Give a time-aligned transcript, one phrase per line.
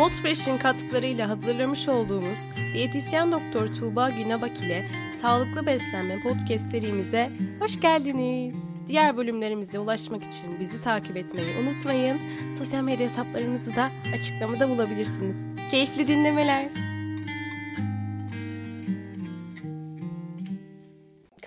[0.00, 2.38] Podfresh'in katkılarıyla hazırlamış olduğumuz
[2.74, 4.86] diyetisyen doktor Tuğba Günabak ile
[5.22, 7.30] Sağlıklı Beslenme podcast serimize
[7.60, 8.54] hoş geldiniz.
[8.88, 12.18] Diğer bölümlerimize ulaşmak için bizi takip etmeyi unutmayın.
[12.58, 15.36] Sosyal medya hesaplarımızı da açıklamada bulabilirsiniz.
[15.70, 16.89] Keyifli dinlemeler.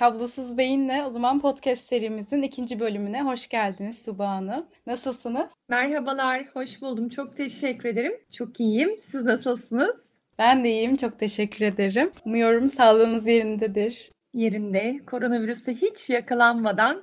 [0.04, 4.66] Kablosuz Beyin'le o zaman podcast serimizin ikinci bölümüne hoş geldiniz Tuba Hanım.
[4.88, 5.50] Nasılsınız?
[5.70, 7.10] Merhabalar, hoş buldum.
[7.10, 8.14] Çok teşekkür ederim.
[8.38, 8.92] Çok iyiyim.
[9.02, 10.20] Siz nasılsınız?
[10.40, 12.12] Ben de iyiyim, çok teşekkür ederim.
[12.26, 14.10] Umuyorum sağlığınız yerindedir.
[14.34, 17.02] Yerinde, koronavirüse hiç yakalanmadan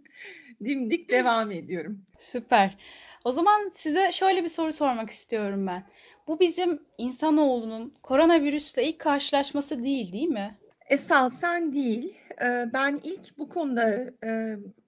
[0.64, 2.02] dimdik devam ediyorum.
[2.18, 2.76] Süper.
[3.24, 5.86] O zaman size şöyle bir soru sormak istiyorum ben.
[6.28, 10.58] Bu bizim insanoğlunun koronavirüsle ilk karşılaşması değil, değil mi?
[10.88, 12.14] Esasen değil.
[12.74, 14.10] Ben ilk bu konuda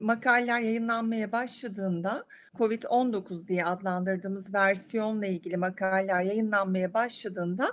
[0.01, 7.73] makaleler yayınlanmaya başladığında COVID-19 diye adlandırdığımız versiyonla ilgili makaleler yayınlanmaya başladığında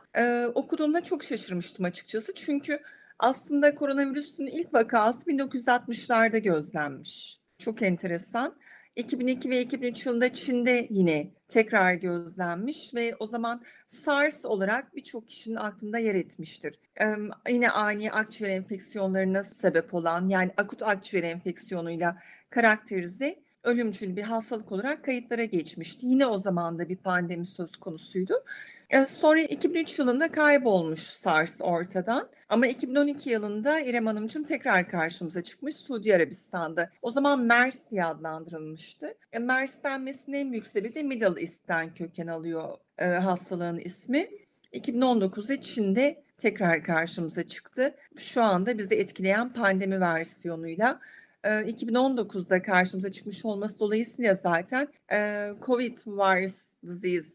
[0.54, 2.34] okuduğumda çok şaşırmıştım açıkçası.
[2.34, 2.80] Çünkü
[3.20, 7.40] aslında koronavirüsün ilk vakası 1960'larda gözlenmiş.
[7.60, 8.56] Çok enteresan.
[8.96, 15.56] 2002 ve 2003 yılında Çin'de yine tekrar gözlenmiş ve o zaman SARS olarak birçok kişinin
[15.56, 16.80] aklında yer etmiştir.
[17.02, 17.16] Ee,
[17.50, 22.18] yine ani akciğer enfeksiyonlarına sebep olan yani akut akciğer enfeksiyonuyla
[22.50, 26.08] karakterize ölümcül bir hastalık olarak kayıtlara geçmişti.
[26.08, 28.44] Yine o zaman da bir pandemi söz konusuydu.
[29.08, 32.30] Sonra 2003 yılında kaybolmuş SARS ortadan.
[32.50, 36.90] Ama 2012 yılında İrem Hanımcığım tekrar karşımıza çıkmış Suudi Arabistan'da.
[37.02, 39.14] O zaman MERS diye adlandırılmıştı.
[39.34, 44.30] E, MERS denmesinin en büyük sebebi de Middle East'ten köken alıyor e, hastalığın ismi.
[44.74, 47.96] 2019'da Çin'de tekrar karşımıza çıktı.
[48.18, 51.00] Şu anda bizi etkileyen pandemi versiyonuyla
[51.46, 54.88] 2019'da karşımıza çıkmış olması dolayısıyla zaten
[55.66, 57.30] COVID virus disease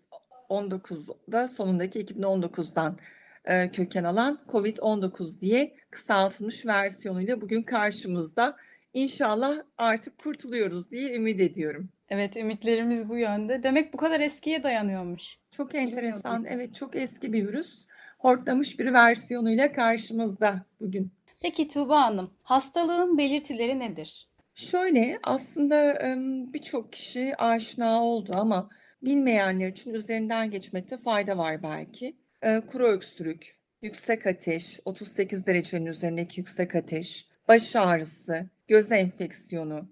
[0.51, 2.97] 19'da sonundaki 2019'dan
[3.45, 8.57] e, köken alan COVID-19 diye kısaltılmış versiyonuyla bugün karşımızda.
[8.95, 11.89] İnşallah artık kurtuluyoruz diye ümit ediyorum.
[12.09, 13.63] Evet, ümitlerimiz bu yönde.
[13.63, 15.37] Demek bu kadar eskiye dayanıyormuş.
[15.51, 16.45] Çok enteresan.
[16.45, 17.87] Evet, çok eski bir virüs.
[18.19, 21.13] Hortlamış bir versiyonuyla karşımızda bugün.
[21.41, 24.29] Peki Tuğba Hanım, hastalığın belirtileri nedir?
[24.55, 25.99] Şöyle, aslında
[26.53, 28.71] birçok kişi aşina oldu ama
[29.03, 32.17] Bilmeyenler için üzerinden geçmekte fayda var belki.
[32.73, 39.89] Kuru öksürük, yüksek ateş, 38 derecenin üzerindeki yüksek ateş, baş ağrısı, göz enfeksiyonu,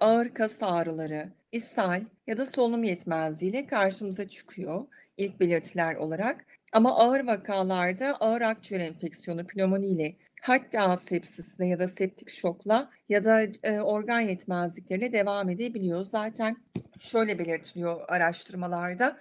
[0.00, 4.86] ağır kas ağrıları, ishal ya da solunum yetmezliğiyle karşımıza çıkıyor
[5.16, 6.46] ilk belirtiler olarak.
[6.72, 13.24] Ama ağır vakalarda ağır akciğer enfeksiyonu, pnömoni ile hatta sepsisle ya da septik şokla ya
[13.24, 16.04] da e, organ yetmezliklerine devam edebiliyor.
[16.04, 16.56] Zaten
[16.98, 19.18] şöyle belirtiliyor araştırmalarda.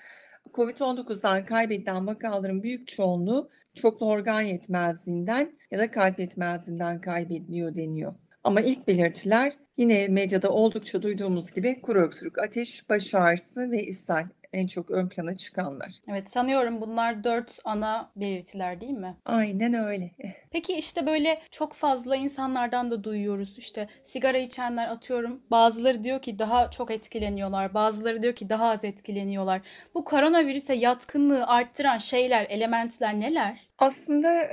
[0.54, 8.16] COVID-19'dan kaybedilen vakaların büyük çoğunluğu çoklu organ yetmezliğinden ya da kalp yetmezliğinden kaybediliyor deniyor.
[8.44, 14.28] Ama ilk belirtiler yine medyada oldukça duyduğumuz gibi kuru öksürük, ateş, baş ağrısı ve ishal
[14.56, 15.92] en çok ön plana çıkanlar.
[16.08, 19.18] Evet sanıyorum bunlar dört ana belirtiler değil mi?
[19.26, 20.12] Aynen öyle.
[20.52, 26.40] Peki işte böyle çok fazla insanlardan da duyuyoruz işte sigara içenler atıyorum bazıları diyor ki
[26.40, 29.62] daha çok etkileniyorlar bazıları diyor ki daha az etkileniyorlar.
[29.96, 33.60] Bu koronavirüse yatkınlığı arttıran şeyler elementler neler?
[33.78, 34.50] Aslında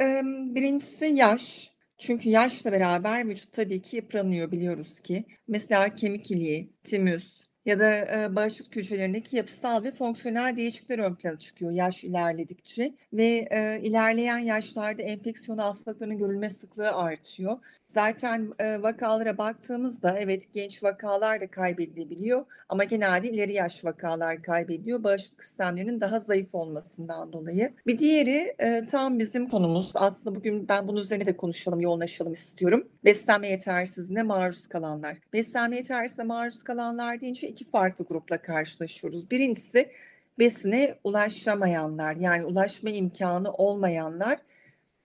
[0.54, 1.72] birincisi yaş.
[1.98, 5.24] Çünkü yaşla beraber vücut tabii ki yıpranıyor biliyoruz ki.
[5.48, 11.38] Mesela kemik iliği, timüs, ya da, eee, bağışıklık hücrelerindeki yapısal ve fonksiyonel değişiklikler ön plana
[11.38, 17.58] çıkıyor yaş ilerledikçe ve, eee, ilerleyen yaşlarda enfeksiyon hastalıklarının görülme sıklığı artıyor.
[17.94, 25.04] Zaten, eee, vakalara baktığımızda evet genç vakalar da kaybedilebiliyor ama genelde ileri yaş vakalar kaybediyor
[25.04, 27.74] bağışıklık sistemlerinin daha zayıf olmasından dolayı.
[27.86, 29.90] Bir diğeri, eee, tam bizim konumuz.
[29.94, 32.88] Aslında bugün ben bunun üzerine de konuşalım, yoğunlaşalım istiyorum.
[33.04, 35.16] Beslenme yetersizliğine maruz kalanlar.
[35.32, 39.30] Beslenme yetersizliğine maruz kalanlar deyince iki farklı grupla karşılaşıyoruz.
[39.30, 39.88] Birincisi
[40.38, 44.38] besine ulaşamayanlar yani ulaşma imkanı olmayanlar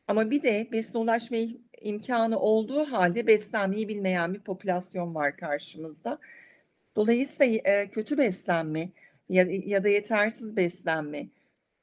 [0.08, 1.38] ama bir de besine ulaşma
[1.82, 6.20] imkanı olduğu halde beslenmeyi bilmeyen bir popülasyon var karşımızda.
[6.96, 8.90] Dolayısıyla e, kötü beslenme
[9.30, 11.28] ya, ya da yetersiz beslenme,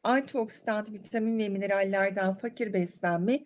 [0.03, 3.45] antioksidan, vitamin ve minerallerden fakir beslenme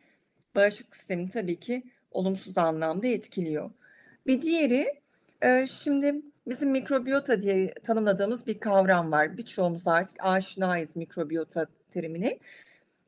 [0.55, 3.71] bağışıklık sistemini tabii ki olumsuz anlamda etkiliyor.
[4.27, 4.95] Bir diğeri
[5.43, 6.15] e, şimdi
[6.49, 9.37] bizim mikrobiyota diye tanımladığımız bir kavram var.
[9.37, 12.39] Birçoğumuz artık aşinayız mikrobiyota terimini.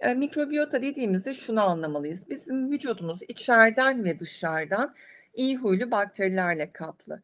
[0.00, 2.30] E, mikrobiyota dediğimizde şunu anlamalıyız.
[2.30, 4.94] Bizim vücudumuz içeriden ve dışarıdan
[5.34, 7.22] iyi huylu bakterilerle kaplı.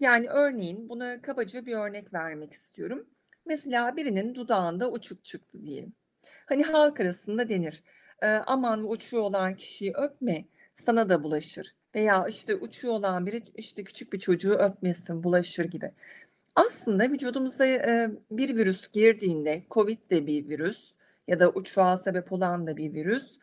[0.00, 3.06] Yani örneğin buna kabaca bir örnek vermek istiyorum.
[3.46, 5.94] Mesela birinin dudağında uçuk çıktı diyelim.
[6.46, 7.84] Hani halk arasında denir.
[8.22, 11.76] Eee, aman uçuğu olan kişiyi öpme, sana da bulaşır.
[11.94, 15.92] Veya işte uçuğu olan biri işte küçük bir çocuğu öpmesin, bulaşır gibi.
[16.54, 20.95] Aslında vücudumuza eee, bir virüs girdiğinde, Covid de bir virüs
[21.28, 23.38] ya da uçuğa sebep olan da bir virüs.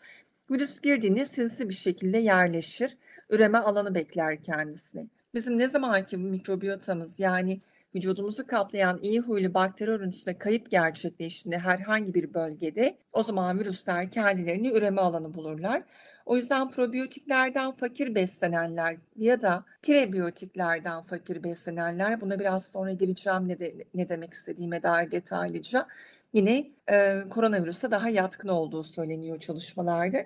[0.51, 2.97] Virüs girdiğinde sinsi bir şekilde yerleşir,
[3.29, 5.07] üreme alanı bekler kendisini.
[5.33, 7.61] Bizim ne zamanki mikrobiyotamız yani
[7.95, 14.71] vücudumuzu kaplayan iyi huylu bakteri örüntüsüne kayıp gerçekleştiğinde herhangi bir bölgede o zaman virüsler kendilerini
[14.71, 15.83] üreme alanı bulurlar.
[16.25, 23.59] O yüzden probiyotiklerden fakir beslenenler ya da prebiyotiklerden fakir beslenenler buna biraz sonra gireceğim ne,
[23.59, 25.87] de, ne demek istediğime dair detaylıca
[26.33, 30.25] yine e, koronavirüse daha yatkın olduğu söyleniyor çalışmalarda.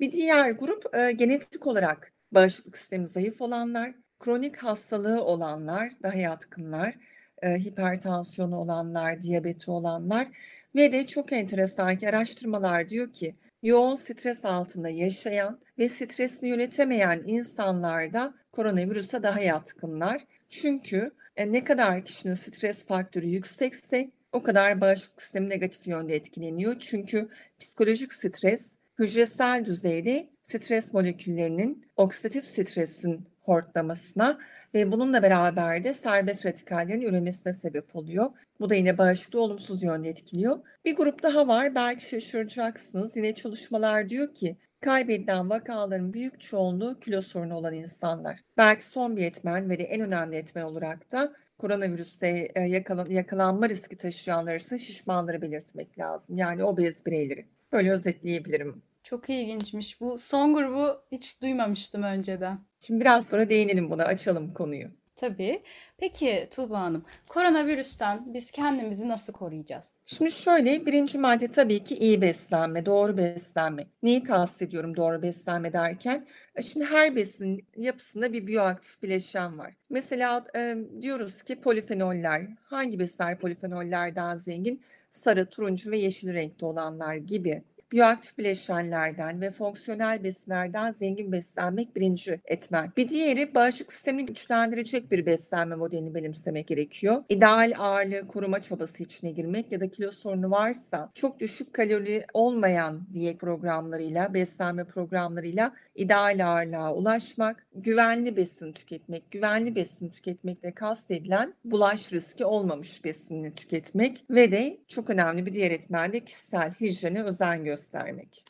[0.00, 6.94] Bir diğer grup e, genetik olarak bağışıklık sistemi zayıf olanlar, kronik hastalığı olanlar, daha yatkınlar,
[7.42, 10.28] e, hipertansiyonu olanlar, diyabeti olanlar
[10.76, 17.22] ve de çok enteresan ki araştırmalar diyor ki yoğun stres altında yaşayan ve stresini yönetemeyen
[17.26, 20.26] insanlarda koronavirüse daha yatkınlar.
[20.48, 26.76] Çünkü e, ne kadar kişinin stres faktörü yüksekse o kadar bağışıklık sistemi negatif yönde etkileniyor.
[26.78, 27.28] Çünkü
[27.60, 34.38] psikolojik stres hücresel düzeyde stres moleküllerinin oksidatif stresin hortlamasına
[34.74, 38.30] ve bununla beraber de serbest radikallerin üremesine sebep oluyor.
[38.60, 40.58] Bu da yine bağışıklığı olumsuz yönde etkiliyor.
[40.84, 43.16] Bir grup daha var belki şaşıracaksınız.
[43.16, 48.40] Yine çalışmalar diyor ki kaybedilen vakaların büyük çoğunluğu kilo sorunu olan insanlar.
[48.56, 53.68] Belki son bir etmen ve de en önemli etmen olarak da koronavirüse e, yakalan, yakalanma
[53.68, 56.36] riski taşıyanlar arasında şişmanları belirtmek lazım.
[56.36, 57.46] Yani obez bireyleri.
[57.72, 58.82] Böyle özetleyebilirim.
[59.02, 60.00] Çok ilginçmiş.
[60.00, 62.58] Bu son grubu hiç duymamıştım önceden.
[62.80, 64.88] Şimdi biraz sonra değinelim buna, açalım konuyu.
[65.16, 65.62] Tabii.
[65.98, 69.93] Peki Tuğba Hanım, koronavirüsten biz kendimizi nasıl koruyacağız?
[70.06, 73.86] Şimdi şöyle birinci madde tabii ki iyi beslenme, doğru beslenme.
[74.02, 76.26] Neyi kastediyorum doğru beslenme derken?
[76.54, 79.74] E, şimdi her besin yapısında bir biyoaktif bileşen var.
[79.90, 84.82] Mesela e, diyoruz ki polifenoller, hangi besinler polifenollerden zengin?
[85.10, 87.62] Sarı, turuncu ve yeşil renkte olanlar gibi
[87.94, 92.92] biyoaktif bileşenlerden ve fonksiyonel besinlerden zengin beslenmek birinci etmen.
[92.96, 97.24] Bir diğeri bağışıklık sistemini güçlendirecek bir beslenme modelini benimsemek gerekiyor.
[97.28, 103.06] İdeal ağırlığı koruma çabası içine girmek ya da kilo sorunu varsa çok düşük kalori olmayan
[103.12, 112.12] diyet programlarıyla, beslenme programlarıyla ideal ağırlığa ulaşmak, güvenli besin tüketmek, güvenli besin tüketmekle kastedilen bulaş
[112.12, 117.64] riski olmamış besinini tüketmek ve de çok önemli bir diğer etmen de kişisel hijyene özen
[117.64, 118.44] göstermek göstermek.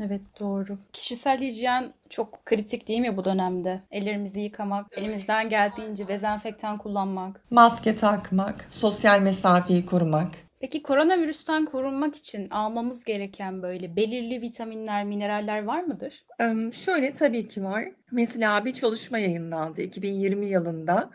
[0.00, 0.78] Evet doğru.
[0.92, 3.80] Kişisel hijyen çok kritik değil mi bu dönemde?
[3.90, 7.40] Ellerimizi yıkamak, elimizden geldiğince dezenfektan kullanmak.
[7.50, 10.30] Maske takmak, sosyal mesafeyi korumak.
[10.60, 16.24] Peki koronavirüsten korunmak için almamız gereken böyle belirli vitaminler, mineraller var mıdır?
[16.40, 17.84] Ee, şöyle tabii ki var.
[18.10, 21.10] Mesela bir çalışma yayınlandı 2020 yılında.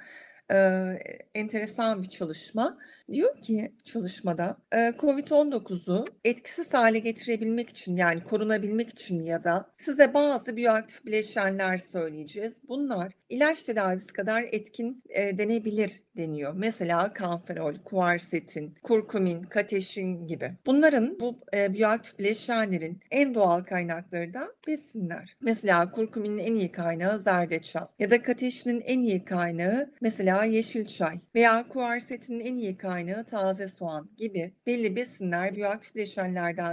[0.51, 0.99] Ee,
[1.35, 2.77] enteresan bir çalışma.
[3.13, 10.55] Diyor ki çalışmada COVID-19'u etkisiz hale getirebilmek için yani korunabilmek için ya da size bazı
[10.55, 12.61] biyoaktif bileşenler söyleyeceğiz.
[12.67, 16.53] Bunlar ilaç tedavisi kadar etkin e, denebilir deniyor.
[16.55, 20.51] Mesela kanferol, kuarsetin, kurkumin, kateşin gibi.
[20.65, 25.35] Bunların bu e, biyoaktif bileşenlerin en doğal kaynakları da besinler.
[25.41, 31.19] Mesela kurkuminin en iyi kaynağı zerdeçal ya da kateşinin en iyi kaynağı mesela yeşil çay
[31.35, 35.93] veya kuarsetinin en iyi kaynağı kaynağı taze soğan gibi belli besinler, biyoaktif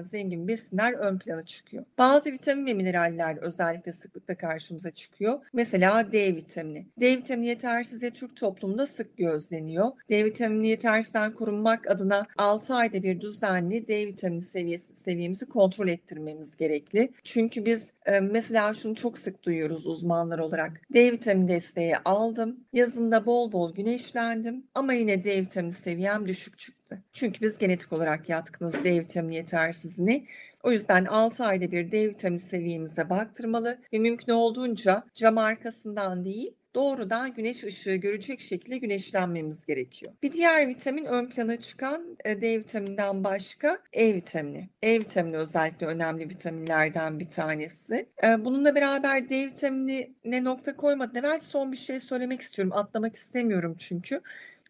[0.02, 1.84] zengin besinler ön plana çıkıyor.
[1.98, 5.40] Bazı vitamin ve mineraller özellikle sıklıkla karşımıza çıkıyor.
[5.52, 6.86] Mesela D vitamini.
[7.00, 9.90] D vitamini yetersizliği Türk toplumunda sık gözleniyor.
[10.10, 16.56] D vitamini yetersizden korunmak adına 6 ayda bir düzenli D vitamini seviyesi, seviyemizi kontrol ettirmemiz
[16.56, 17.12] gerekli.
[17.24, 20.80] Çünkü biz e, mesela şunu çok sık duyuyoruz uzmanlar olarak.
[20.94, 22.60] D vitamini desteği aldım.
[22.72, 27.02] Yazında bol bol güneşlendim ama yine D vitamini seviyem seviyem düşük çıktı.
[27.12, 30.24] Çünkü biz genetik olarak yatkınız D vitamini yetersizliğine.
[30.62, 36.54] O yüzden 6 ayda bir D vitamini seviyemize baktırmalı ve mümkün olduğunca cam arkasından değil
[36.74, 40.12] doğrudan güneş ışığı görecek şekilde güneşlenmemiz gerekiyor.
[40.22, 44.68] Bir diğer vitamin ön plana çıkan e, D vitamininden başka E vitamini.
[44.82, 48.08] E vitamini özellikle önemli vitaminlerden bir tanesi.
[48.24, 52.72] E, bununla beraber D vitaminine nokta koymadan evvel son bir şey söylemek istiyorum.
[52.76, 54.20] Atlamak istemiyorum çünkü.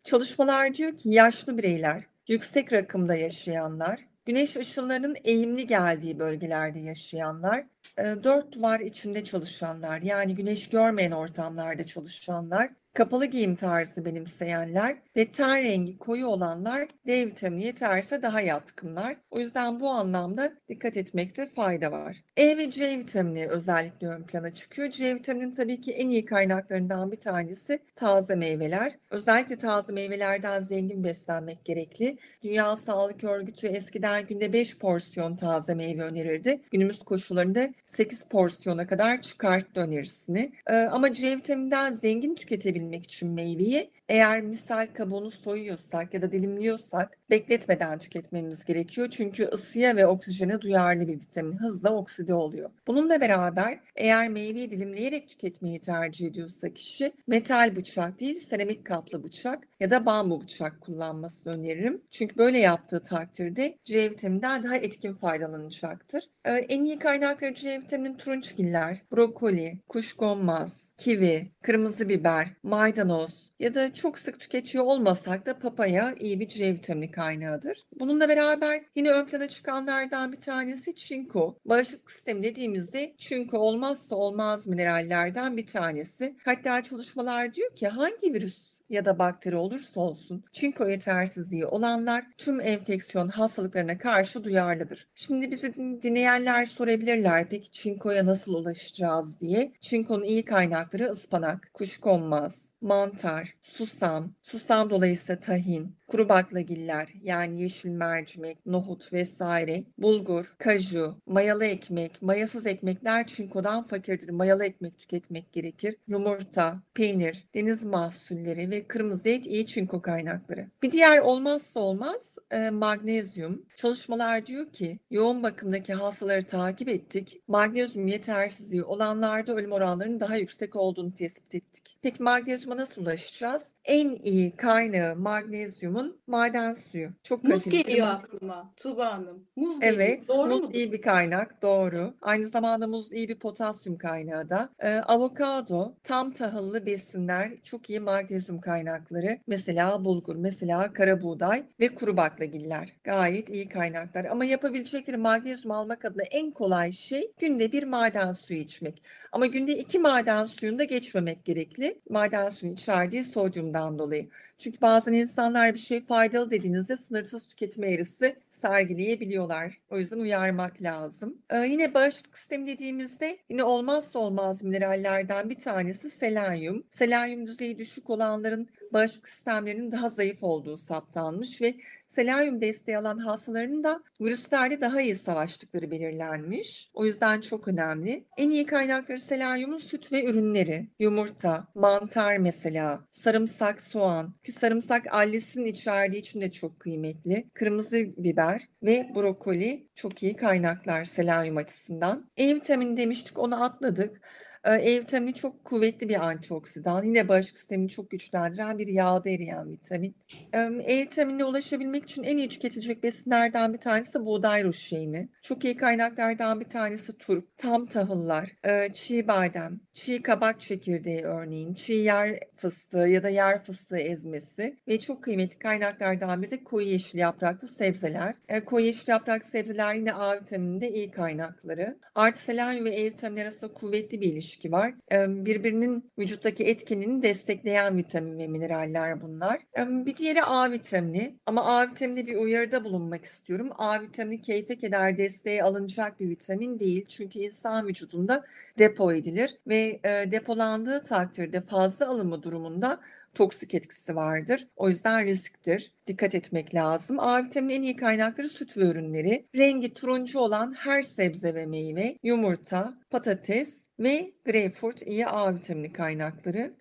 [0.04, 7.66] Çalışmalar diyor ki yaşlı bireyler, yüksek rakımda yaşayanlar, güneş ışınlarının eğimli geldiği bölgelerde yaşayanlar,
[7.98, 15.62] dört duvar içinde çalışanlar, yani güneş görmeyen ortamlarda çalışanlar kapalı giyim tarzı benimseyenler ve ten
[15.62, 19.16] rengi koyu olanlar D vitamini yeterse daha yatkınlar.
[19.30, 22.16] O yüzden bu anlamda dikkat etmekte fayda var.
[22.36, 24.90] E ve C vitamini özellikle ön plana çıkıyor.
[24.90, 28.92] C vitaminin tabii ki en iyi kaynaklarından bir tanesi taze meyveler.
[29.10, 32.18] Özellikle taze meyvelerden zengin beslenmek gerekli.
[32.42, 36.60] Dünya Sağlık Örgütü eskiden günde 5 porsiyon taze meyve önerirdi.
[36.70, 40.52] Günümüz koşullarında 8 porsiyona kadar çıkarttı önerisini.
[40.90, 47.98] Ama C vitamininden zengin tüketebilmek için meyveyi eğer misal kabuğunu soyuyorsak ya da dilimliyorsak bekletmeden
[47.98, 49.08] tüketmemiz gerekiyor.
[49.10, 52.70] Çünkü ısıya ve oksijene duyarlı bir vitamin hızla okside oluyor.
[52.86, 59.68] Bununla beraber eğer meyveyi dilimleyerek tüketmeyi tercih ediyorsa kişi metal bıçak değil seramik kaplı bıçak
[59.80, 62.02] ya da bambu bıçak kullanmasını öneririm.
[62.10, 66.24] Çünkü böyle yaptığı takdirde C vitamininden daha etkin faydalanacaktır.
[66.44, 73.94] Ee, en iyi kaynakları C vitamini turunçgiller, brokoli, kuşkonmaz, kivi, kırmızı biber, maydanoz ya da
[73.94, 77.86] çok sık tüketiyor olmasak da papaya iyi bir C vitamini kaynağıdır.
[78.00, 81.58] Bununla beraber yine ön plana çıkanlardan bir tanesi çinko.
[81.64, 86.36] Bağışıklık sistemi dediğimizde çinko olmazsa olmaz minerallerden bir tanesi.
[86.44, 92.60] Hatta çalışmalar diyor ki hangi virüs ya da bakteri olursa olsun çinko yetersizliği olanlar tüm
[92.60, 95.08] enfeksiyon hastalıklarına karşı duyarlıdır.
[95.14, 99.72] Şimdi bizi dinleyenler sorabilirler peki çinkoya nasıl ulaşacağız diye.
[99.80, 108.66] Çinkonun iyi kaynakları ıspanak, kuşkonmaz, mantar, susam, susam dolayısıyla tahin, kuru baklagiller yani yeşil mercimek,
[108.66, 114.30] nohut vesaire, bulgur, kaju, mayalı ekmek, mayasız ekmekler çinkodan fakirdir.
[114.30, 115.96] Mayalı ekmek tüketmek gerekir.
[116.08, 120.66] Yumurta, peynir, deniz mahsulleri ve kırmızı et iyi çinko kaynakları.
[120.82, 123.66] Bir diğer olmazsa olmaz e, magnezyum.
[123.76, 127.40] Çalışmalar diyor ki yoğun bakımdaki hastaları takip ettik.
[127.48, 131.98] Magnezyum yetersizliği olanlarda ölüm oranlarının daha yüksek olduğunu tespit ettik.
[132.02, 132.22] Peki
[132.70, 133.74] magnezyuma nasıl ulaşacağız?
[133.84, 137.08] En iyi kaynağı magnezyumun maden suyu.
[137.22, 139.46] Çok Muz kaliteli geliyor ma- aklıma Tuğba Hanım.
[139.56, 139.94] Muz geliyor.
[139.98, 140.70] Evet, Doğru muz mu?
[140.72, 142.14] iyi bir kaynak, doğru.
[142.22, 144.68] Aynı zamanda muz iyi bir potasyum kaynağı da.
[144.82, 149.38] Ee, avokado, tam tahıllı besinler, çok iyi magnezyum kaynakları.
[149.46, 152.92] Mesela bulgur, mesela kara buğday ve kuru baklagiller.
[153.04, 154.24] Gayet iyi kaynaklar.
[154.24, 159.02] Ama yapabilecekleri magnezyum almak adına en kolay şey günde bir maden suyu içmek.
[159.32, 162.00] Ama günde iki maden suyunu da geçmemek gerekli.
[162.10, 164.30] Maden suyun içerdiği sodyumdan dolayı.
[164.60, 169.78] Çünkü bazen insanlar bir şey faydalı dediğinizde sınırsız tüketim eğrisi sergileyebiliyorlar.
[169.90, 171.38] O yüzden uyarmak lazım.
[171.50, 176.84] Ee, yine bağışıklık sistemi dediğimizde yine olmazsa olmaz minerallerden bir tanesi selenyum.
[176.90, 181.74] Selenyum düzeyi düşük olanların bağışıklık sistemlerinin daha zayıf olduğu saptanmış ve
[182.08, 186.90] selenyum desteği alan hastaların da virüslerle daha iyi savaştıkları belirlenmiş.
[186.94, 188.24] O yüzden çok önemli.
[188.36, 190.88] En iyi kaynakları selenyumun süt ve ürünleri.
[190.98, 194.34] Yumurta, mantar mesela, sarımsak, soğan.
[194.50, 197.50] Ki sarımsak allisin içerdiği için de çok kıymetli.
[197.54, 202.30] Kırmızı biber ve brokoli çok iyi kaynaklar selenyum açısından.
[202.36, 204.20] E vitamini demiştik onu atladık.
[204.64, 207.02] Ee, E vitamini çok kuvvetli bir antioksidan.
[207.04, 210.16] Yine bağışıklık sistemini çok güçlendiren bir yağda eriyen vitamin.
[210.54, 215.28] Ee, E vitaminine ulaşabilmek için en iyi tüketilecek besinlerden bir tanesi buğday ruşeyni.
[215.42, 221.74] Çok iyi kaynaklardan bir tanesi turp, tam tahıllar, e, çiğ badem, çiğ kabak çekirdeği örneğin,
[221.74, 226.86] çiğ yer fıstığı ya da yer fıstığı ezmesi ve çok kıymetli kaynaklardan biri de koyu
[226.86, 228.34] yeşil yapraklı sebzeler.
[228.48, 231.98] E, koyu yeşil yapraklı sebzeler yine A vitamininde iyi kaynakları.
[232.14, 234.94] Artı selenyum ve E vitamini arasında kuvvetli bir ilişki var.
[235.12, 239.58] E, birbirinin vücuttaki etkinliğini destekleyen vitamin ve mineraller bunlar.
[239.78, 243.70] Bir diğeri A vitamini ama A vitamini bir uyarıda bulunmak istiyorum.
[243.78, 247.06] A vitamini keyfe keder desteğe alınacak bir vitamin değil.
[247.08, 248.44] Çünkü insan vücudunda
[248.78, 253.00] depo edilir ve e, depolandığı takdirde fazla alımı durumunda
[253.34, 254.68] toksik etkisi vardır.
[254.76, 255.92] O yüzden risktir.
[256.10, 257.20] Dikkat etmek lazım.
[257.20, 259.46] A vitamini en iyi kaynakları süt ve ürünleri.
[259.56, 266.74] Rengi turuncu olan her sebze ve meyve, yumurta, patates ve greyfurt iyi A vitamini kaynakları.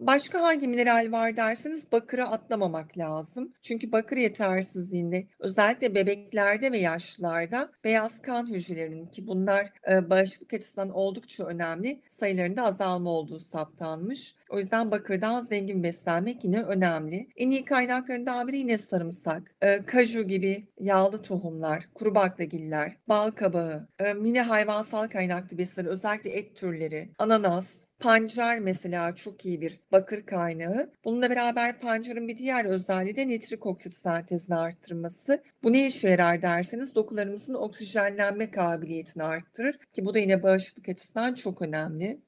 [0.00, 3.52] Başka hangi mineral var derseniz bakırı atlamamak lazım.
[3.62, 10.90] Çünkü bakır yetersizliğinde özellikle bebeklerde ve yaşlılarda beyaz kan hücrelerinin ki bunlar e, bağışıklık açısından
[10.90, 14.34] oldukça önemli sayılarında azalma olduğu saptanmış.
[14.50, 17.28] O yüzden bakırdan zengin beslenmek yine önemli.
[17.36, 24.14] En iyi kaynaklarından yine sarımsak, e, kaju gibi yağlı tohumlar, kuru baklagiller, bal kabağı, e,
[24.24, 30.90] yine hayvansal kaynaklı besinler özellikle et türleri, ananas, Pancar mesela çok iyi bir bakır kaynağı.
[31.04, 35.42] Bununla beraber pancarın bir diğer özelliği de nitrik oksit sentezini arttırması.
[35.62, 41.34] Bu ne işe yarar derseniz dokularımızın oksijenlenme kabiliyetini arttırır ki bu da yine bağışıklık açısından
[41.34, 42.20] çok önemli.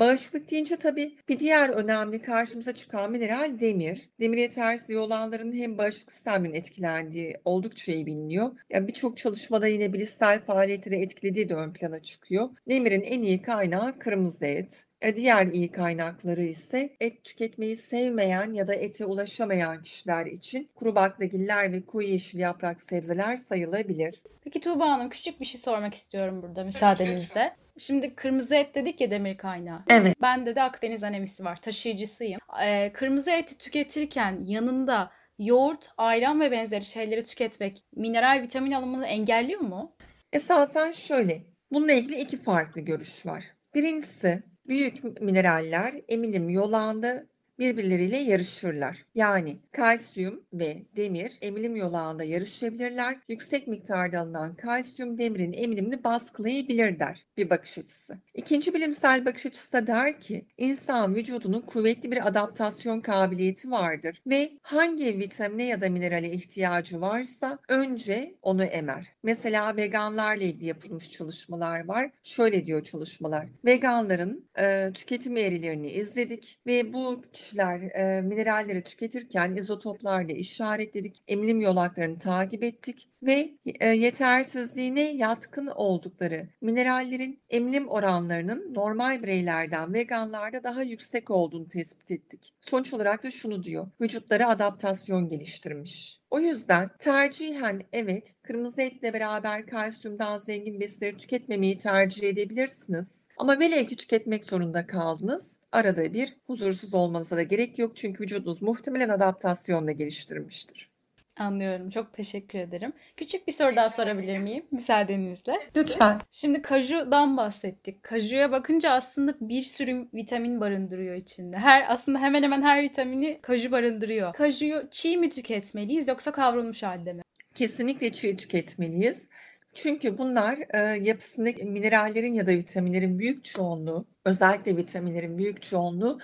[0.00, 4.10] Bağışıklık deyince tabii bir diğer önemli karşımıza çıkan mineral demir.
[4.20, 8.50] Demir yetersizliği olanların hem bağışıklık sisteminin etkilendiği oldukça iyi biliniyor.
[8.70, 12.48] Yani birçok çalışmada yine bilişsel faaliyetleri etkilediği de ön plana çıkıyor.
[12.68, 14.86] Demirin en iyi kaynağı kırmızı et.
[15.06, 20.94] E, diğer iyi kaynakları ise et tüketmeyi sevmeyen ya da ete ulaşamayan kişiler için kuru
[20.94, 24.22] baklagiller ve koyu yeşil yaprak sebzeler sayılabilir.
[24.44, 27.56] Peki Tuğba Hanım küçük bir şey sormak istiyorum burada müsaadenizle.
[27.78, 29.82] Şimdi kırmızı et dedik ya demir kaynağı.
[29.90, 30.22] Evet.
[30.22, 31.60] Bende de Akdeniz anemisi var.
[31.60, 32.40] Taşıyıcısıyım.
[32.64, 39.60] Ee, kırmızı eti tüketirken yanında yoğurt, ayran ve benzeri şeyleri tüketmek mineral vitamin alımını engelliyor
[39.60, 39.96] mu?
[40.32, 41.42] Esasen şöyle.
[41.72, 43.44] Bununla ilgili iki farklı görüş var.
[43.74, 47.26] Birincisi büyük mineraller emilim yolağında
[47.58, 49.04] birbirleriyle yarışırlar.
[49.14, 53.18] Yani kalsiyum ve demir emilim yolağında yarışabilirler.
[53.28, 58.18] Yüksek miktarda alınan kalsiyum demirin emilimini baskılayabilir der bir bakış açısı.
[58.34, 64.52] İkinci bilimsel bakış açısı da der ki insan vücudunun kuvvetli bir adaptasyon kabiliyeti vardır ve
[64.62, 69.06] hangi vitamine ya da minerale ihtiyacı varsa önce onu emer.
[69.22, 72.10] Mesela veganlarla ilgili yapılmış çalışmalar var.
[72.22, 73.46] Şöyle diyor çalışmalar.
[73.64, 81.22] Veganların e, tüketim eğrilerini izledik ve bu kişiler e, mineralleri tüketirken izotoplarla işaretledik.
[81.28, 83.50] Emilim yolaklarını takip ettik ve
[83.80, 92.54] e, yetersizliğine yatkın oldukları minerallerin emilim oranlarının normal bireylerden veganlarda daha yüksek olduğunu tespit ettik.
[92.60, 93.88] Sonuç olarak da şunu diyor.
[94.00, 96.20] Vücutları adaptasyon geliştirmiş.
[96.30, 103.25] O yüzden tercihen evet kırmızı etle beraber kalsiyumdan zengin besinleri tüketmemeyi tercih edebilirsiniz.
[103.36, 105.58] Ama velev ki tüketmek zorunda kaldınız.
[105.72, 110.90] Arada bir huzursuz olmanıza da gerek yok çünkü vücudunuz muhtemelen adaptasyonla geliştirmiştir.
[111.38, 111.90] Anlıyorum.
[111.90, 112.92] Çok teşekkür ederim.
[113.16, 115.54] Küçük bir soru daha sorabilir miyim müsaadenizle?
[115.76, 116.20] Lütfen.
[116.30, 118.02] Şimdi kajudan bahsettik.
[118.02, 121.56] Kajuya bakınca aslında bir sürü vitamin barındırıyor içinde.
[121.56, 124.32] Her aslında hemen hemen her vitamini kaju barındırıyor.
[124.32, 127.22] Kajuyu çiğ mi tüketmeliyiz yoksa kavrulmuş halde mi?
[127.54, 129.28] Kesinlikle çiğ tüketmeliyiz.
[129.76, 136.20] Çünkü bunlar e, yapısındaki minerallerin ya da vitaminlerin büyük çoğunluğu, özellikle vitaminlerin büyük çoğunluğu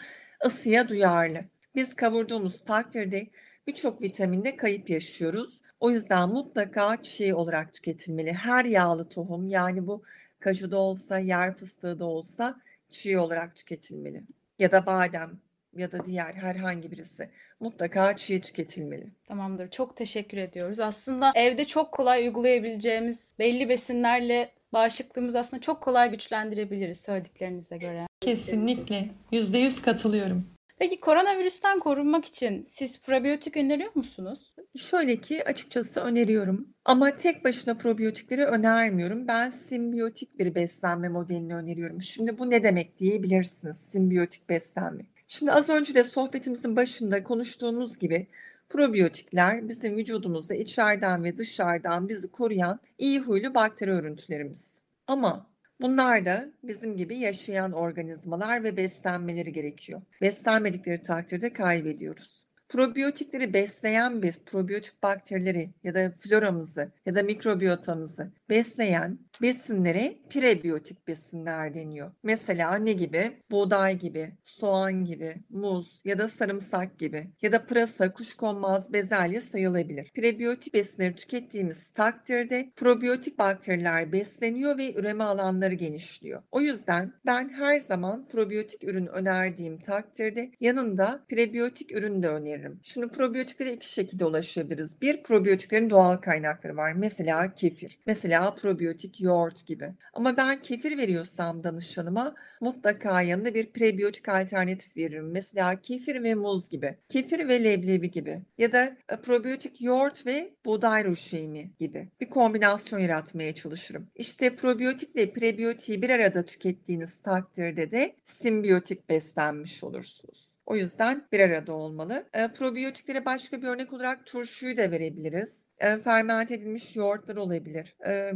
[0.47, 1.45] ısıya duyarlı.
[1.75, 3.31] Biz kavurduğumuz takdirde
[3.67, 5.61] birçok vitaminde kayıp yaşıyoruz.
[5.81, 8.33] O yüzden mutlaka çiğ olarak tüketilmeli.
[8.33, 10.03] Her yağlı tohum yani bu
[10.41, 12.61] kaju da olsa, yer fıstığı da olsa
[12.91, 14.23] çiğ olarak tüketilmeli.
[14.59, 15.41] Ya da badem
[15.77, 17.31] ya da diğer herhangi birisi
[17.61, 19.07] mutlaka çiğ tüketilmeli.
[19.29, 19.71] Tamamdır.
[19.71, 20.81] Çok teşekkür ediyoruz.
[20.81, 28.07] Aslında evde çok kolay uygulayabileceğimiz belli besinlerle bağışıklığımızı aslında çok kolay güçlendirebiliriz söylediklerinize göre.
[28.21, 29.09] Kesinlikle.
[29.33, 30.47] Yüzde yüz katılıyorum.
[30.79, 34.55] Peki koronavirüsten korunmak için siz probiyotik öneriyor musunuz?
[34.77, 36.69] Şöyle ki açıkçası öneriyorum.
[36.85, 39.29] Ama tek başına probiyotikleri önermiyorum.
[39.29, 42.03] Ben simbiyotik bir beslenme modelini öneriyorum.
[42.03, 45.05] Şimdi bu ne demek diyebilirsiniz simbiyotik beslenme.
[45.33, 48.27] Şimdi az önce de sohbetimizin başında konuştuğumuz gibi
[48.69, 54.81] probiyotikler bizim vücudumuzda içeriden ve dışarıdan bizi koruyan iyi huylu bakteri örüntülerimiz.
[55.07, 60.03] Ama Bunlar da bizim gibi yaşayan organizmalar ve beslenmeleri gerekiyor.
[60.21, 62.43] Beslenmedikleri takdirde kaybediyoruz
[62.73, 71.75] probiyotikleri besleyen biz, probiyotik bakterileri ya da floramızı ya da mikrobiyotamızı besleyen besinlere prebiyotik besinler
[71.75, 72.11] deniyor.
[72.23, 73.33] Mesela ne gibi?
[73.51, 80.11] Buğday gibi, soğan gibi, muz ya da sarımsak gibi ya da pırasa, kuşkonmaz, bezelye sayılabilir.
[80.15, 86.43] Prebiyotik besinleri tükettiğimiz takdirde probiyotik bakteriler besleniyor ve üreme alanları genişliyor.
[86.51, 92.81] O yüzden ben her zaman probiyotik ürün önerdiğim takdirde yanında prebiyotik ürün de öneririm.
[92.83, 95.01] Şimdi probiyotiklere iki şekilde ulaşabiliriz.
[95.03, 96.93] Bir probiyotiklerin doğal kaynakları var.
[96.93, 97.99] Mesela kefir.
[98.07, 99.93] Mesela probiyotik yoğurt gibi.
[100.15, 105.31] Ama ben kefir veriyorsam danışanıma mutlaka yanında bir prebiyotik alternatif veririm.
[105.31, 106.97] Mesela kefir ve muz gibi.
[107.09, 108.43] Kefir ve leblebi gibi.
[108.59, 112.09] Ya da e, probiyotik yoğurt ve buğday ruşeyni gibi.
[112.21, 114.11] Bir kombinasyon yaratmaya çalışırım.
[114.15, 120.52] İşte probiyotikle prebiyotiği bir arada tükettiğiniz takdirde de simbiyotik beslenmiş olursunuz.
[120.67, 122.27] O yüzden bir arada olmalı.
[122.35, 125.67] E, probiyotiklere başka bir örnek olarak turşuyu da verebiliriz.
[125.79, 127.97] E, fermente edilmiş yoğurtlar olabilir.
[128.07, 128.33] E,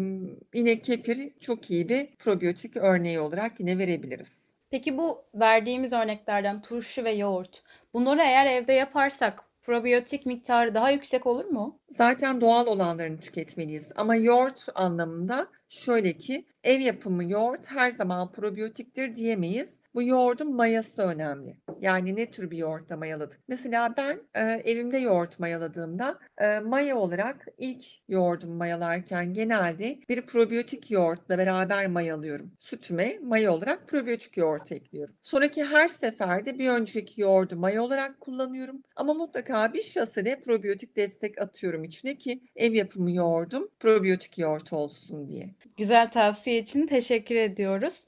[0.54, 4.56] yine kefir çok iyi bir probiyotik örneği olarak yine verebiliriz.
[4.70, 7.62] Peki bu verdiğimiz örneklerden turşu ve yoğurt
[7.94, 11.80] bunları eğer evde yaparsak probiyotik miktarı daha yüksek olur mu?
[11.90, 13.92] Zaten doğal olanlarını tüketmeliyiz.
[13.96, 19.80] Ama yoğurt anlamında şöyle ki ev yapımı yoğurt her zaman probiyotiktir diyemeyiz.
[19.96, 21.56] Bu yoğurdun mayası önemli.
[21.80, 23.40] Yani ne tür bir yoğurtla mayaladık?
[23.48, 30.90] Mesela ben e, evimde yoğurt mayaladığımda e, maya olarak ilk yoğurdumu mayalarken genelde bir probiyotik
[30.90, 32.52] yoğurtla beraber mayalıyorum.
[32.58, 35.14] Sütüme maya olarak probiyotik yoğurt ekliyorum.
[35.22, 38.82] Sonraki her seferde bir önceki yoğurdu maya olarak kullanıyorum.
[38.96, 45.28] Ama mutlaka bir şasede probiyotik destek atıyorum içine ki ev yapımı yoğurdum probiyotik yoğurt olsun
[45.28, 45.54] diye.
[45.76, 48.06] Güzel tavsiye için teşekkür ediyoruz.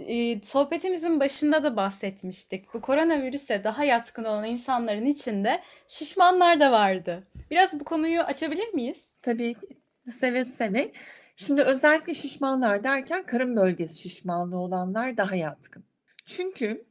[0.00, 2.74] Ee, sohbetimizin başında da bahsetmiştik.
[2.74, 7.26] Bu koronavirüse daha yatkın olan insanların içinde şişmanlar da vardı.
[7.50, 8.98] Biraz bu konuyu açabilir miyiz?
[9.22, 9.54] Tabii
[10.10, 10.92] seve seve.
[11.36, 15.84] Şimdi özellikle şişmanlar derken karın bölgesi şişmanlığı olanlar daha yatkın.
[16.26, 16.84] Çünkü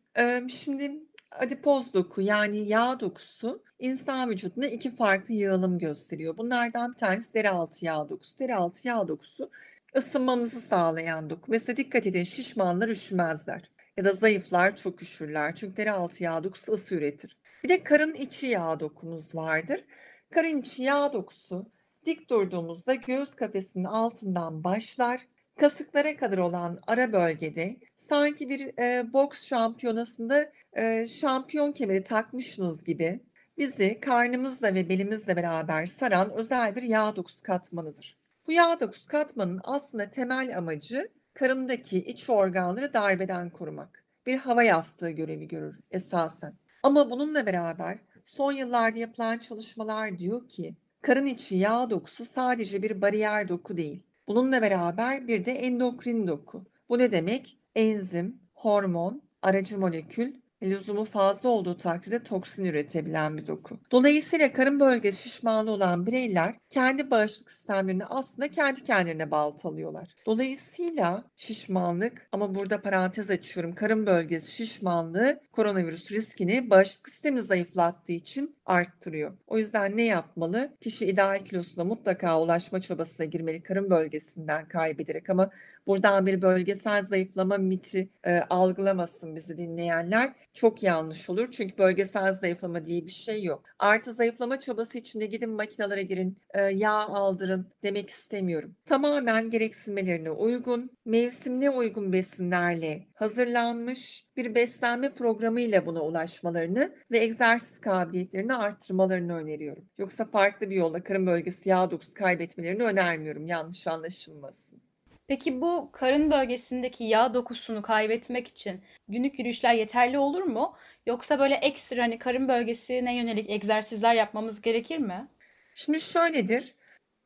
[0.50, 0.91] şimdi
[1.32, 6.38] adipoz doku yani yağ dokusu insan vücudunda iki farklı yığılım gösteriyor.
[6.38, 8.39] Bunlardan bir tanesi deri altı yağ dokusu.
[8.39, 9.50] Deri altı yağ dokusu
[9.97, 11.51] ısınmamızı sağlayan doku.
[11.51, 15.55] Mesela dikkat edin şişmanlar üşümezler ya da zayıflar çok üşürler.
[15.55, 17.38] Çünkü deri altı yağ dokusu ısı üretir.
[17.63, 19.84] Bir de karın içi yağ dokumuz vardır.
[20.31, 21.71] Karın içi yağ dokusu
[22.05, 25.21] dik durduğumuzda göğüs kafesinin altından başlar.
[25.60, 33.23] Kasıklara kadar olan ara bölgede sanki bir e, boks şampiyonasında e, şampiyon kemeri takmışsınız gibi
[33.58, 38.25] bizi karnımızla ve belimizle beraber saran özel bir yağ dokusu katmanıdır.
[38.47, 44.05] Bu yağ dokusu katmanın aslında temel amacı karındaki iç organları darbeden korumak.
[44.25, 46.53] Bir hava yastığı görevi görür esasen.
[46.84, 53.01] Ama bununla beraber son yıllarda yapılan çalışmalar diyor ki karın içi yağ dokusu sadece bir
[53.01, 54.03] bariyer doku değil.
[54.27, 56.65] Bununla beraber bir de endokrin doku.
[56.89, 57.58] Bu ne demek?
[57.75, 60.34] Enzim, hormon, aracı molekül
[60.69, 63.80] lüzumu fazla olduğu takdirde toksin üretebilen bir doku.
[63.91, 70.15] Dolayısıyla karın bölgesi şişmanlı olan bireyler kendi bağışıklık sistemlerini aslında kendi kendilerine baltalıyorlar.
[70.25, 78.55] Dolayısıyla şişmanlık ama burada parantez açıyorum karın bölgesi şişmanlığı koronavirüs riskini bağışıklık sistemini zayıflattığı için
[78.65, 79.38] arttırıyor.
[79.47, 80.78] O yüzden ne yapmalı?
[80.82, 85.49] Kişi ideal kilosuna mutlaka ulaşma çabasına girmeli karın bölgesinden kaybederek ama
[85.88, 91.51] buradan bir bölgesel zayıflama miti e, algılamasın bizi dinleyenler çok yanlış olur.
[91.51, 93.63] Çünkü bölgesel zayıflama diye bir şey yok.
[93.80, 98.75] Artı zayıflama çabası içinde gidin makinalara girin, e, yağ aldırın demek istemiyorum.
[98.86, 108.54] Tamamen gereksinmelerine uygun, mevsimine uygun besinlerle hazırlanmış bir beslenme programıyla buna ulaşmalarını ve egzersiz kabiliyetlerini
[108.54, 109.89] arttırmalarını öneriyorum.
[109.98, 113.48] Yoksa farklı bir yolla karın bölgesi yağ dokusu kaybetmelerini önermiyorum.
[113.48, 114.82] Yanlış anlaşılmasın.
[115.28, 120.76] Peki bu karın bölgesindeki yağ dokusunu kaybetmek için günlük yürüyüşler yeterli olur mu?
[121.06, 125.28] Yoksa böyle ekstra hani karın bölgesine yönelik egzersizler yapmamız gerekir mi?
[125.76, 126.76] Şimdi şöyledir.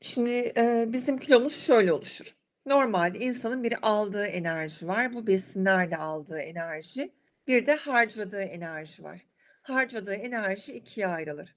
[0.01, 2.38] Şimdi e, bizim kilomuz şöyle oluşur.
[2.69, 5.13] Normalde insanın bir aldığı enerji var.
[5.13, 7.11] Bu besinlerle aldığı enerji.
[7.47, 9.21] Bir de harcadığı enerji var.
[9.61, 11.55] Harcadığı enerji ikiye ayrılır.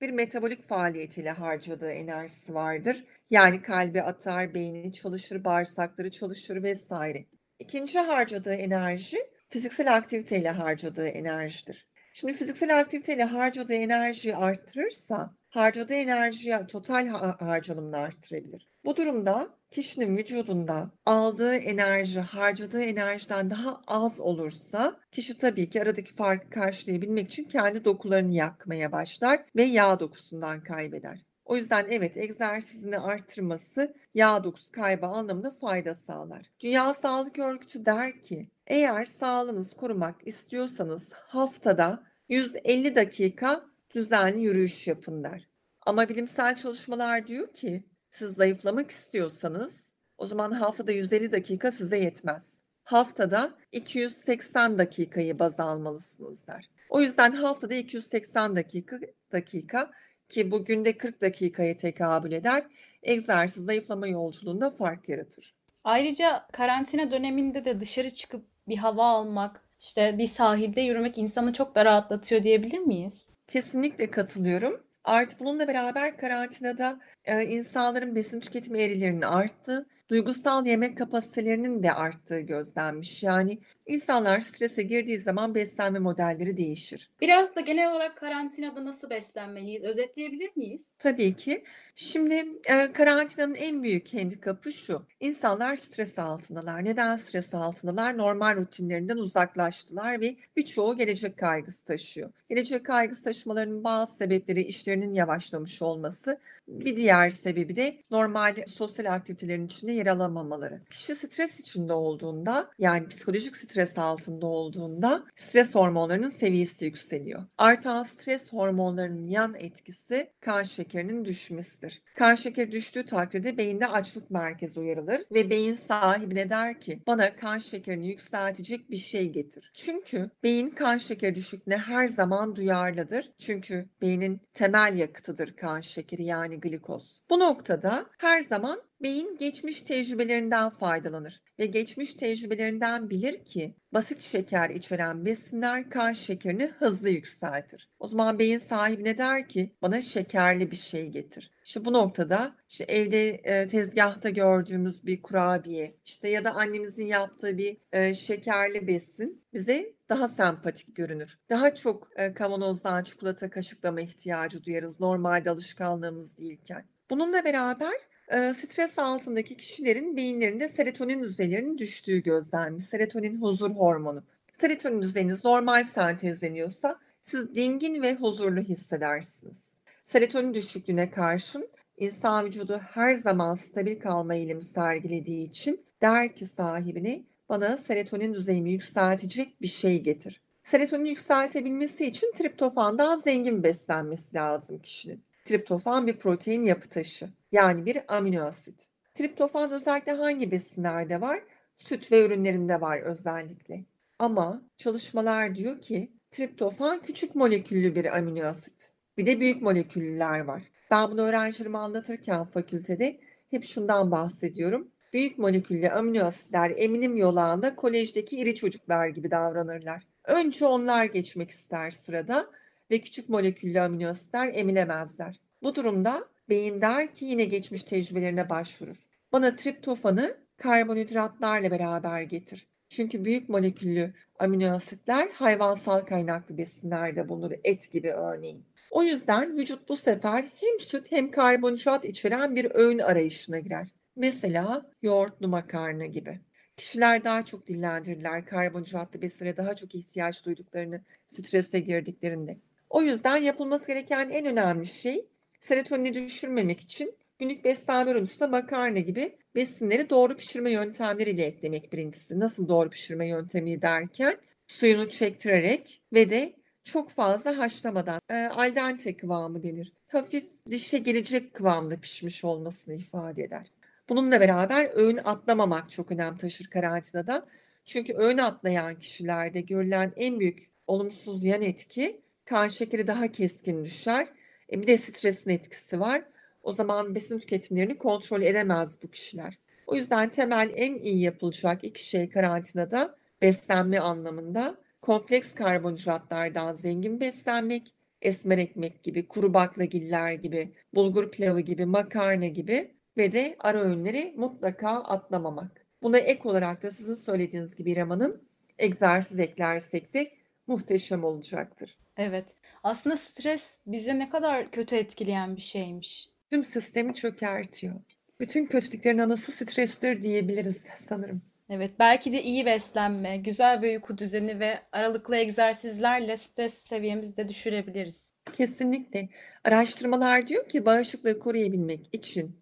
[0.00, 3.04] Bir metabolik faaliyetiyle harcadığı enerjisi vardır.
[3.30, 7.24] Yani kalbi atar, beyni çalışır, bağırsakları çalışır vesaire.
[7.58, 11.88] İkinci harcadığı enerji fiziksel aktiviteyle harcadığı enerjidir.
[12.12, 18.68] Şimdi fiziksel aktiviteyle harcadığı enerjiyi arttırırsa harcadığı enerjiyi total harcanımını arttırabilir.
[18.84, 26.12] Bu durumda kişinin vücudunda aldığı enerji harcadığı enerjiden daha az olursa kişi tabii ki aradaki
[26.12, 31.26] farkı karşılayabilmek için kendi dokularını yakmaya başlar ve yağ dokusundan kaybeder.
[31.44, 36.50] O yüzden evet egzersizini arttırması yağ dokusu kaybı anlamında fayda sağlar.
[36.60, 45.24] Dünya Sağlık Örgütü der ki eğer sağlığınızı korumak istiyorsanız haftada 150 dakika düzenli yürüyüş yapın
[45.24, 45.48] der.
[45.86, 52.60] Ama bilimsel çalışmalar diyor ki siz zayıflamak istiyorsanız o zaman haftada 150 dakika size yetmez.
[52.84, 56.70] Haftada 280 dakikayı baz almalısınız der.
[56.88, 58.98] O yüzden haftada 280 dakika
[59.32, 59.90] dakika
[60.28, 62.62] ki bu günde 40 dakikaya tekabül eder,
[63.02, 65.54] egzersiz zayıflama yolculuğunda fark yaratır.
[65.84, 71.74] Ayrıca karantina döneminde de dışarı çıkıp bir hava almak, işte bir sahilde yürümek insanı çok
[71.74, 73.26] da rahatlatıyor diyebilir miyiz?
[73.48, 74.82] Kesinlikle katılıyorum.
[75.04, 82.40] Artı bununla beraber karantinada e, insanların besin tüketimi eğrilerinin arttı, duygusal yemek kapasitelerinin de arttığı
[82.40, 83.22] gözlenmiş.
[83.22, 87.10] Yani insanlar strese girdiği zaman beslenme modelleri değişir.
[87.20, 89.82] Biraz da genel olarak karantinada nasıl beslenmeliyiz?
[89.82, 90.88] Özetleyebilir miyiz?
[90.98, 91.64] Tabii ki.
[91.94, 92.34] Şimdi
[92.64, 95.06] e, karantinanın en büyük handikapı şu.
[95.20, 96.84] İnsanlar stres altındalar.
[96.84, 98.18] Neden stres altındalar?
[98.18, 102.30] Normal rutinlerinden uzaklaştılar ve birçoğu gelecek kaygısı taşıyor.
[102.48, 106.38] Gelecek kaygısı taşımalarının bazı sebepleri işlerinin yavaşlamış olması.
[106.68, 110.82] Bir diğer sebebi de normal sosyal aktivitelerin içinde yer alamamaları.
[110.90, 117.42] Kişi stres içinde olduğunda yani psikolojik stres altında olduğunda stres hormonlarının seviyesi yükseliyor.
[117.58, 122.02] Artan stres hormonlarının yan etkisi kan şekerinin düşmesidir.
[122.16, 127.58] Kan şekeri düştüğü takdirde beyinde açlık merkezi uyarılır ve beyin sahibine der ki bana kan
[127.58, 129.70] şekerini yükseltecek bir şey getir.
[129.74, 133.32] Çünkü beyin kan şekeri düşüklüğüne her zaman duyarlıdır.
[133.38, 137.03] Çünkü beynin temel yakıtıdır kan şekeri yani glikoz.
[137.30, 144.70] Bu noktada her zaman beyin geçmiş tecrübelerinden faydalanır ve geçmiş tecrübelerinden bilir ki basit şeker
[144.70, 147.90] içeren besinler kan şekerini hızlı yükseltir.
[147.98, 151.50] O zaman beyin sahibine der ki bana şekerli bir şey getir.
[151.64, 157.58] İşte bu noktada işte evde e, tezgahta gördüğümüz bir kurabiye işte ya da annemizin yaptığı
[157.58, 161.38] bir e, şekerli besin bize daha sempatik görünür.
[161.50, 166.93] Daha çok e, kavanozdan çikolata kaşıklama ihtiyacı duyarız normalde alışkanlığımız değilken.
[167.10, 167.94] Bununla beraber
[168.28, 172.84] e, stres altındaki kişilerin beyinlerinde serotonin düzeylerinin düştüğü gözlenmiş.
[172.84, 174.24] Serotonin huzur hormonu.
[174.60, 179.74] Serotonin düzeyiniz normal sentezleniyorsa siz dingin ve huzurlu hissedersiniz.
[180.04, 187.24] Serotonin düşüklüğüne karşın insan vücudu her zaman stabil kalma eğilimi sergilediği için der ki sahibine
[187.48, 190.40] bana serotonin düzeyimi yükseltecek bir şey getir.
[190.62, 195.24] Serotonin yükseltebilmesi için triptofandan zengin beslenmesi lazım kişinin.
[195.44, 198.86] Triptofan bir protein yapı taşı yani bir amino asit.
[199.14, 201.42] Triptofan özellikle hangi besinlerde var?
[201.76, 203.84] Süt ve ürünlerinde var özellikle.
[204.18, 208.92] Ama çalışmalar diyor ki triptofan küçük moleküllü bir amino asit.
[209.18, 210.62] Bir de büyük moleküllüler var.
[210.90, 214.88] Ben bunu öğrencilerime anlatırken fakültede hep şundan bahsediyorum.
[215.12, 220.02] Büyük moleküllü amino asitler emilim yolağında kolejdeki iri çocuklar gibi davranırlar.
[220.24, 222.50] Önce onlar geçmek ister sırada
[222.90, 225.40] ve küçük moleküllü amino asitler emilemezler.
[225.62, 228.96] Bu durumda beyin der ki yine geçmiş tecrübelerine başvurur.
[229.32, 232.68] Bana triptofanı karbonhidratlarla beraber getir.
[232.88, 238.66] Çünkü büyük moleküllü amino asitler hayvansal kaynaklı besinlerde bulunur, et gibi örneğin.
[238.90, 243.88] O yüzden vücut bu sefer hem süt hem karbonhidrat içeren bir öğün arayışına girer.
[244.16, 246.40] Mesela yoğurtlu makarna gibi.
[246.76, 252.58] Kişiler daha çok dillendirirler karbonhidratlı besine daha çok ihtiyaç duyduklarını strese girdiklerinde.
[252.90, 255.26] O yüzden yapılması gereken en önemli şey
[255.60, 262.40] serotonini düşürmemek için günlük beslenme menüsüne makarna gibi besinleri doğru pişirme yöntemleriyle eklemek birincisi.
[262.40, 264.36] Nasıl doğru pişirme yöntemi derken
[264.68, 269.92] suyunu çektirerek ve de çok fazla haşlamadan e, al dente kıvamı denir.
[270.06, 273.70] Hafif dişe gelecek kıvamda pişmiş olmasını ifade eder.
[274.08, 277.46] Bununla beraber öğün atlamamak çok önem taşır karantinada.
[277.84, 284.28] Çünkü öğün atlayan kişilerde görülen en büyük olumsuz yan etki kan şekeri daha keskin düşer.
[284.72, 286.24] E bir de stresin etkisi var.
[286.62, 289.58] O zaman besin tüketimlerini kontrol edemez bu kişiler.
[289.86, 297.94] O yüzden temel en iyi yapılacak iki şey karantinada beslenme anlamında kompleks karbonhidratlardan zengin beslenmek,
[298.22, 304.34] esmer ekmek gibi, kuru baklagiller gibi, bulgur pilavı gibi, makarna gibi ve de ara öğünleri
[304.36, 305.86] mutlaka atlamamak.
[306.02, 308.40] Buna ek olarak da sizin söylediğiniz gibi İrem Hanım
[308.78, 310.30] egzersiz eklersek de
[310.66, 311.98] muhteşem olacaktır.
[312.16, 312.44] Evet.
[312.82, 316.28] Aslında stres bizi ne kadar kötü etkileyen bir şeymiş.
[316.50, 317.94] Tüm sistemi çökertiyor.
[318.40, 321.42] Bütün kötülüklerin anası strestir diyebiliriz sanırım.
[321.70, 327.48] Evet, belki de iyi beslenme, güzel bir uyku düzeni ve aralıklı egzersizlerle stres seviyemizi de
[327.48, 328.20] düşürebiliriz.
[328.52, 329.28] Kesinlikle.
[329.64, 332.56] Araştırmalar diyor ki bağışıklığı koruyabilmek için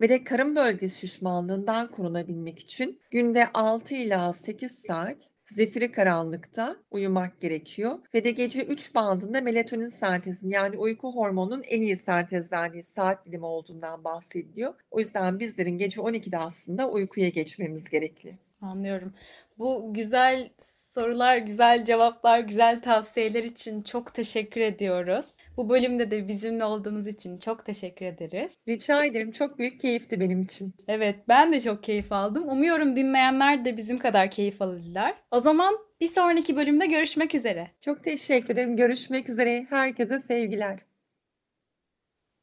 [0.00, 7.40] ve de karın bölgesi şişmanlığından korunabilmek için günde 6 ila 8 saat zifiri karanlıkta uyumak
[7.40, 13.26] gerekiyor ve de gece 3 bandında melatonin sentezin yani uyku hormonunun en iyi sentezlendiği saat
[13.26, 14.74] dilimi olduğundan bahsediliyor.
[14.90, 18.38] O yüzden bizlerin gece 12'de aslında uykuya geçmemiz gerekli.
[18.60, 19.14] Anlıyorum.
[19.58, 20.50] Bu güzel
[20.88, 25.26] sorular, güzel cevaplar, güzel tavsiyeler için çok teşekkür ediyoruz.
[25.58, 28.52] Bu bölümde de bizimle olduğunuz için çok teşekkür ederiz.
[28.68, 29.30] Rica ederim.
[29.30, 30.74] Çok büyük keyifti benim için.
[30.88, 32.48] Evet, ben de çok keyif aldım.
[32.48, 35.14] Umuyorum dinleyenler de bizim kadar keyif alırlar.
[35.30, 37.70] O zaman bir sonraki bölümde görüşmek üzere.
[37.80, 38.76] Çok teşekkür ederim.
[38.76, 39.66] Görüşmek üzere.
[39.70, 40.87] Herkese sevgiler.